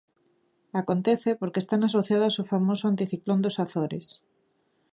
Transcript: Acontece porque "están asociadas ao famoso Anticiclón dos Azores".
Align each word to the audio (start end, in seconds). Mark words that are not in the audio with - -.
Acontece 0.81 1.29
porque 1.39 1.61
"están 1.63 1.81
asociadas 1.83 2.33
ao 2.35 2.49
famoso 2.53 2.83
Anticiclón 2.91 3.39
dos 3.41 3.57
Azores". 3.65 4.05